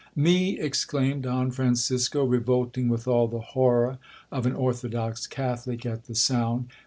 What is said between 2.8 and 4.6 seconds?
with all the horror of an